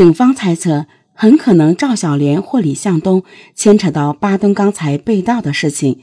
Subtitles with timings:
[0.00, 3.22] 警方猜测，很可能赵小莲或李向东
[3.54, 6.00] 牵扯到八吨钢材被盗的事情，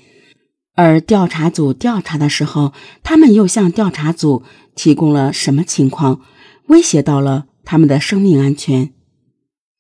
[0.76, 4.44] 而调查组调查的时候，他们又向调查组
[4.76, 6.22] 提供了什么情况，
[6.68, 8.94] 威胁到了他们的生命安全。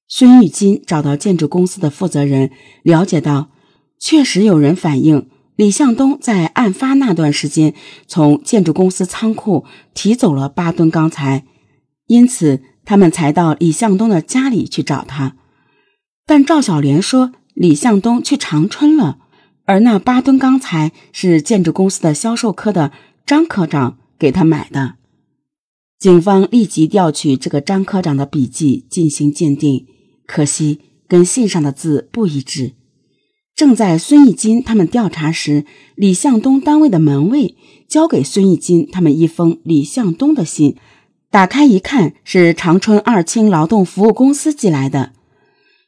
[0.07, 2.49] 孙玉金找到建筑公司的负责人，
[2.81, 3.51] 了解到，
[3.99, 7.75] 确实有人反映李向东在案发那段时间
[8.07, 11.45] 从建筑公司仓库提走了八吨钢材，
[12.07, 15.35] 因此他们才到李向东的家里去找他。
[16.25, 19.17] 但赵小莲说李向东去长春了，
[19.65, 22.93] 而那八吨钢材是建筑公司的销售科的
[23.25, 24.95] 张科长给他买的。
[25.99, 29.85] 警方立即调取这个张科长的笔记进行鉴定。
[30.25, 30.79] 可惜
[31.09, 32.73] 跟信上的字不一致。
[33.53, 35.65] 正在孙义金他们调查时，
[35.95, 37.57] 李向东单位的门卫
[37.87, 40.77] 交给孙义金他们一封李向东的信，
[41.29, 45.11] 打开一看，是长春二轻劳动服务公司寄来的。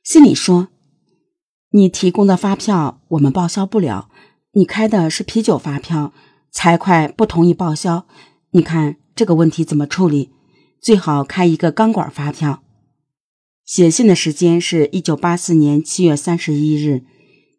[0.03, 0.67] 信里说
[1.71, 4.09] ：“你提供的发票我们报销不了，
[4.51, 6.13] 你开的是啤酒发票，
[6.51, 8.05] 财会不同意报销。
[8.51, 10.31] 你看这个问题怎么处理？
[10.81, 12.61] 最好开一个钢管发票。”
[13.65, 17.05] 写信的时间是一九八四年七月三十一日，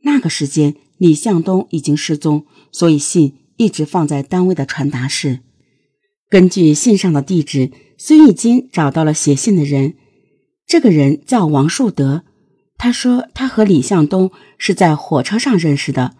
[0.02, 5.40] 那个时间李向东已经失踪，所以信一直放在单位的传达室。
[6.30, 9.94] 根据信上的地址，孙玉金找到了写信的人，
[10.64, 12.22] 这个人叫王树德。
[12.78, 16.14] 他说他和李向东是在火车上认识的。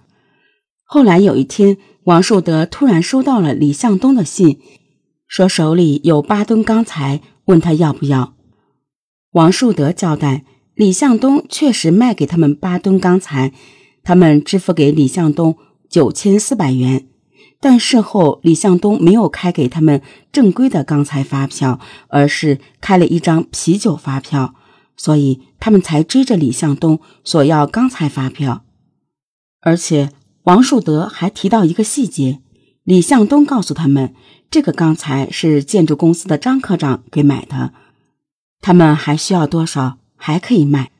[0.83, 4.59] 后来有一天，王树德突然收到了李向东的信，
[5.29, 8.35] 说手里有八吨钢材，问他要不要。
[9.31, 10.45] 王树德交代，
[10.75, 13.53] 李向东确实卖给他们八吨钢材，
[14.03, 15.57] 他们支付给李向东
[15.89, 17.07] 九千四百元，
[17.61, 20.01] 但事后李向东没有开给他们
[20.33, 24.55] 正规的钢材发票，而是开了一张啤酒发票，
[24.97, 28.65] 所以他们才追着李向东索要钢材发票。
[29.61, 30.11] 而且
[30.45, 32.41] 王树德还提到一个细节：
[32.83, 34.15] 李向东告诉他们，
[34.51, 37.75] 这个钢材是建筑公司的张科长给买的。
[38.63, 39.99] 他们还需要多少？
[40.17, 40.91] 还可以卖。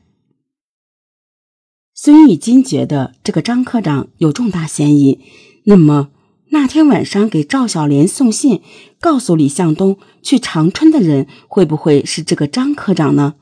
[1.93, 5.19] 孙玉金觉得这个张科长有重大嫌疑，
[5.65, 6.09] 那么
[6.53, 8.61] 那天晚上给赵小莲送信，
[8.99, 13.35] 告诉李向东去长春的人，会不会是这个张科长呢？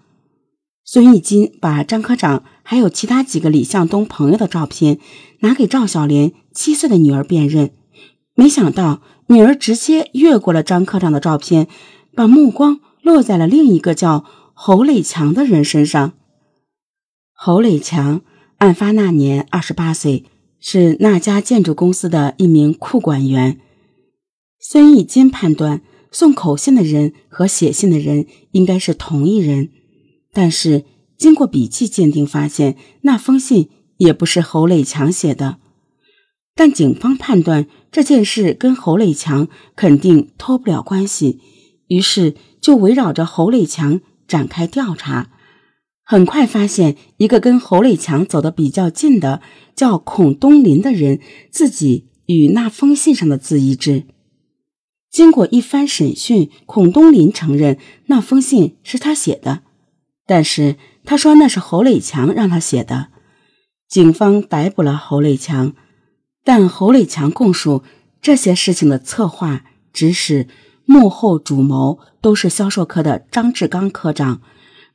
[0.86, 5.00] 孙玉金把张科长还有其他几个李向东朋友的照片
[5.40, 7.72] 拿给赵小莲七岁的女儿辨认，
[8.36, 11.68] 没想到女儿直接越过了张科长的照片，
[12.16, 12.80] 把目光。
[13.02, 16.14] 落在了另一个叫侯磊强的人身上。
[17.34, 18.22] 侯磊强
[18.58, 20.26] 案发那年二十八岁，
[20.60, 23.60] 是那家建筑公司的一名库管员。
[24.60, 25.82] 孙义金判断
[26.12, 29.70] 送口信的人和写信的人应该是同一人，
[30.34, 30.86] 但是
[31.18, 35.58] 经过笔迹鉴定，发现那封信也不是侯磊强写的。
[36.56, 41.40] 但警方判断这件事跟侯磊强肯定脱不了关系，
[41.88, 42.36] 于是。
[42.62, 45.32] 就围绕着侯磊强展开调查，
[46.12, 49.44] 很快发现一个跟侯磊强走得比较近的
[49.76, 51.20] 叫孔东林的人，
[51.52, 54.06] 自己与那封信上的字一致。
[55.12, 57.78] 经过一番审讯，孔东林承认
[58.08, 59.62] 那封信是他写的，
[60.26, 63.10] 但是他说那是侯磊强让他写的。
[63.88, 65.76] 警方逮捕了侯磊强，
[66.44, 67.84] 但侯磊强供述
[68.20, 70.48] 这些事情的策划、指使。
[70.86, 74.42] 幕后主谋都是销售科的张志刚科长，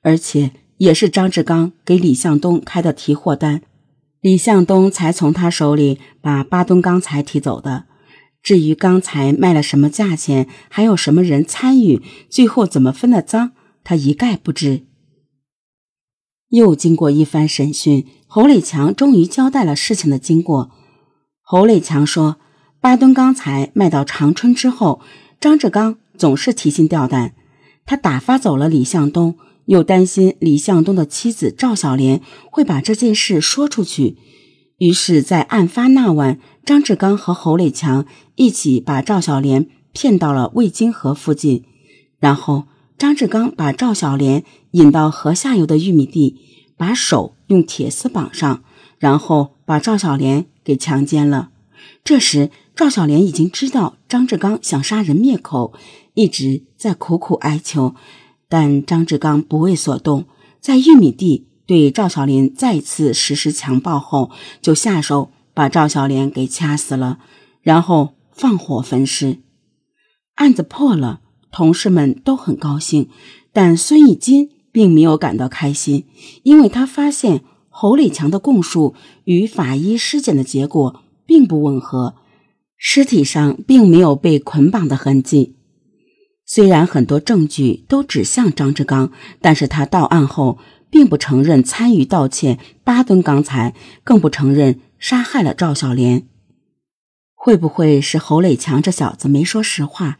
[0.03, 3.63] 而且也是张志刚给李向东开的提货单，
[4.21, 7.85] 李向东才从他手里把八吨钢材提走的。
[8.43, 13.53] 至于钢材卖了什么价钱，还有什么人参与，最后怎么分的赃，
[13.83, 14.85] 他一概不知。
[16.51, 20.71] 又经过一番审讯，侯磊强终于交代了事情的经过。
[21.43, 22.37] 侯磊强说，
[22.81, 25.01] 八吨钢材卖到长春之后。
[25.41, 27.35] 张志刚总是提心吊胆，
[27.85, 29.37] 他打发走了李向东，
[29.67, 32.21] 又担心李向东的妻子赵小莲
[32.51, 34.17] 会把这件事说出去，
[34.79, 38.07] 于是，在案发那晚，张志刚和侯磊强
[38.37, 41.65] 一起把赵小莲骗到了渭金河附近，
[42.19, 42.65] 然后
[42.99, 46.37] 张志刚把赵小莲引到河下游的玉米地，
[46.77, 48.63] 把手用铁丝绑上，
[48.99, 51.51] 然后把赵小莲给强奸了。
[52.03, 55.73] 这时，赵小莲已经知道张志刚想杀人灭口，
[56.15, 57.95] 一直在苦苦哀求，
[58.49, 60.27] 但张志刚不为所动，
[60.61, 64.31] 在玉米地对赵小莲再次实施强暴后，
[64.61, 67.19] 就下手把赵小莲给掐死了，
[67.63, 69.39] 然后放火焚尸。
[70.35, 71.21] 案子破了，
[71.51, 73.09] 同事们都很高兴，
[73.53, 76.05] 但孙义金并没有感到开心，
[76.43, 78.95] 因为他发现侯磊强的供述
[79.25, 82.17] 与法医尸检的结果并不吻合，
[82.77, 85.54] 尸体上并没有被捆绑的痕迹。
[86.47, 89.11] 虽然很多证据都指向张志刚，
[89.41, 90.59] 但是他到案后
[90.91, 93.75] 并不承认参与盗窃八吨钢材，
[94.05, 96.27] 更不承认杀害了赵小莲。
[97.35, 100.19] 会不会是侯磊强这小子没说实话？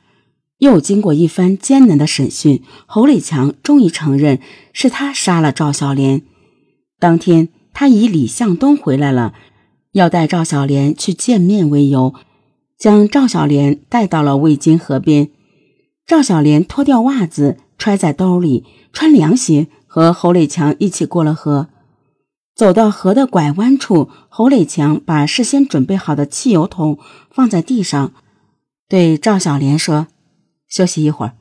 [0.59, 4.39] 又经过一番艰难的审讯，侯磊强终于承认
[4.73, 6.23] 是他杀了赵小莲。
[6.99, 9.35] 当天，他以李向东回来了，
[9.93, 12.15] 要带赵小莲去见面为由，
[12.79, 15.29] 将赵小莲带到了渭金河边。
[16.07, 21.69] 赵小莲脱掉袜子揣在兜里，穿凉鞋，和侯磊强一起过了河。
[22.55, 26.99] 走到河的拐弯处，侯磊强把事先准备好的汽油桶
[27.31, 28.13] 放在地上，
[28.87, 30.09] 对赵小莲说
[30.69, 31.37] ：“休息一会儿，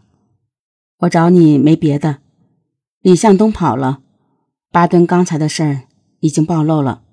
[0.99, 2.19] 我找你没别的。
[3.01, 3.99] 李向东跑了，
[4.71, 5.81] 八吨钢材的事儿
[6.21, 7.03] 已经暴露了，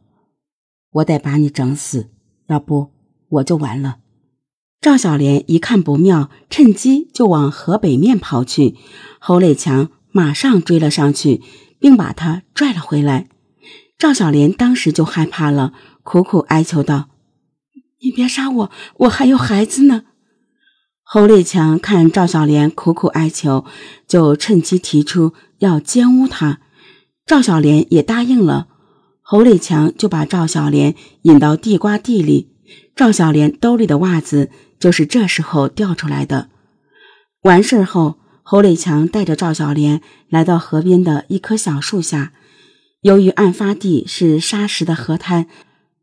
[0.93, 2.11] 我得把你整死，
[2.47, 2.93] 要不
[3.29, 3.99] 我就完了。”
[4.80, 8.76] 赵小莲一看不妙，趁机就往河北面跑去。
[9.18, 11.42] 侯磊强马上追了上去，
[11.78, 13.28] 并把他拽了回来。
[13.98, 17.10] 赵小莲当时就害怕了，苦苦哀求道
[18.00, 20.04] ：“你别杀我，我还有孩子呢。”
[21.04, 23.66] 侯磊强看赵小莲苦苦哀求，
[24.08, 26.60] 就趁机提出要奸污她。
[27.26, 28.68] 赵小莲也答应了。
[29.20, 32.48] 侯磊强就把赵小莲引到地瓜地里，
[32.94, 34.50] 赵小莲兜里的袜子。
[34.81, 36.49] 就是这时候掉出来的。
[37.43, 40.00] 完事后，侯磊强带着赵小莲
[40.31, 42.32] 来到河边的一棵小树下。
[43.02, 45.46] 由于案发地是沙石的河滩，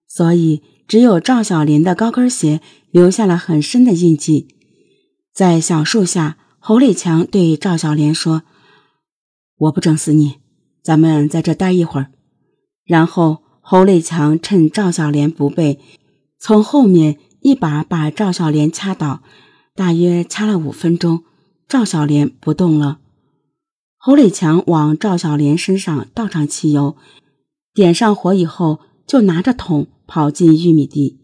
[0.08, 2.62] 所以只有赵小莲的高跟鞋
[2.92, 4.48] 留下了很深的印记。
[5.34, 8.44] 在小树下，侯磊强对赵小莲说
[9.58, 10.36] ：“我不整死你，
[10.84, 12.12] 咱们在这待一会儿。”
[12.86, 15.80] 然后，侯磊强趁赵小莲不备，
[16.39, 17.19] 从后面。
[17.42, 19.22] 一把把赵小莲掐倒，
[19.74, 21.24] 大约掐了五分钟，
[21.66, 22.98] 赵小莲不动了。
[23.95, 26.98] 侯磊强往赵小莲身上倒上汽油，
[27.74, 31.22] 点上火以后，就拿着桶跑进玉米地。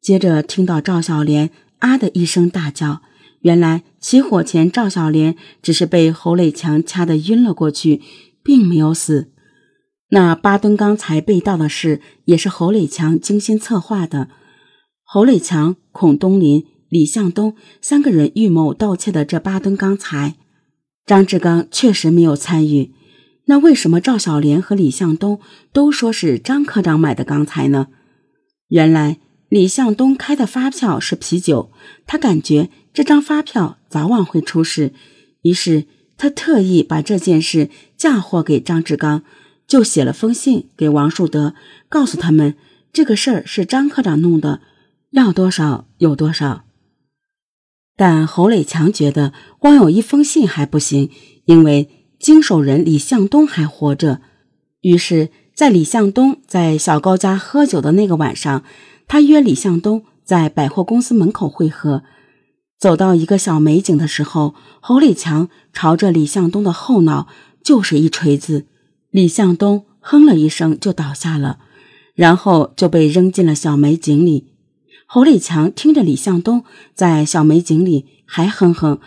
[0.00, 3.02] 接着听到赵小莲啊的一声大叫，
[3.40, 8.00] 原来起火前赵小莲只是被侯磊强掐得晕了过去，
[8.42, 9.32] 并没有死。
[10.10, 14.28] 那八吨钢材被盗的事，也是侯磊强精心策划的。
[15.08, 20.34] 侯磊强、孔东林、李向东三个人预谋盗窃的这八吨钢材，
[21.06, 22.92] 张志刚确实没有参与。
[23.44, 25.38] 那为什么赵小莲和李向东
[25.72, 27.86] 都说是张科长买的钢材呢？
[28.66, 31.70] 原来李向东开的发票是啤酒，
[32.04, 34.92] 他感觉这张发票早晚会出事，
[35.42, 35.84] 于是
[36.18, 39.22] 他特意把这件事嫁祸给张志刚，
[39.68, 41.54] 就写了封信给王树德，
[41.88, 42.56] 告诉他们
[42.92, 44.62] 这个事儿是张科长弄的。
[45.12, 46.64] 要多少有多少，
[47.96, 51.10] 但侯磊强觉得光有一封信还不行，
[51.44, 51.88] 因为
[52.18, 54.20] 经手人李向东还活着。
[54.82, 58.62] 于是，在李向东在小高家喝酒的那个晚上，
[59.06, 62.02] 他约李向东在百货公司门口会合。
[62.78, 67.28] 走到一个小美景的时候，侯磊强朝着李向东的后脑
[67.62, 68.66] 就是一锤子，
[69.10, 71.60] 李向东哼了一声就倒下了，
[72.14, 74.55] 然后就被扔进了小美景里。
[75.08, 78.98] 侯磊强听着李向东在小美景里还哼哼，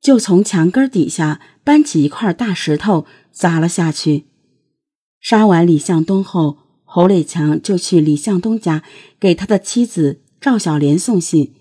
[0.00, 4.24] 就从墙根底下搬起一块大石头砸了下去。
[5.20, 8.82] 杀完李向东后，侯磊强就去李向东家
[9.20, 11.52] 给他的妻子赵小莲送信，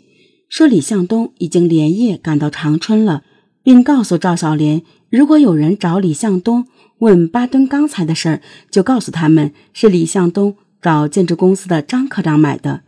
[0.48, 3.24] 说李向东已经连夜赶到长春了，
[3.64, 6.68] 并告诉赵小莲，如果有人找李向东
[7.00, 12.84] 问八吨钢材的事儿，就告诉他们是李向东找建筑公司的张科长买的。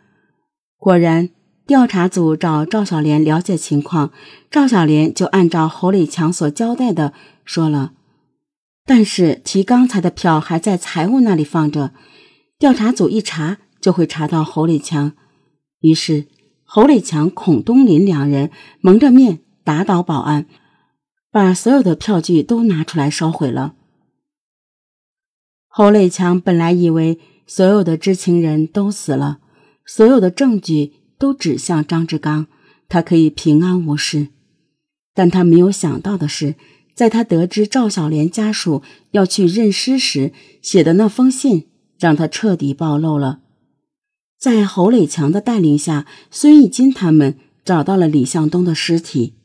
[0.85, 1.31] 果然，
[1.65, 4.11] 调查组找赵小莲了解情况，
[4.51, 7.11] 赵小莲就按照侯磊强所交代的
[7.43, 7.93] 说了。
[8.85, 11.91] 但是提钢材的票还在财务那里放着，
[12.59, 15.13] 调查组一查就会查到侯磊强。
[15.79, 16.27] 于是，
[16.63, 20.45] 侯磊强、孔东林两人蒙着面打倒保安，
[21.31, 23.73] 把所有的票据都拿出来烧毁了。
[25.67, 29.39] 侯磊强本来以为所有的知情人都死了。
[29.85, 32.47] 所有的证据都指向张志刚，
[32.89, 34.29] 他可以平安无事。
[35.13, 36.55] 但他没有想到的是，
[36.93, 43.39] 在他得知赵小莲家属要去认尸时写的那封信，让他彻底暴露了。
[44.37, 49.35] 在侯磊强的带领下，孙义金他们找到了李向东的尸体。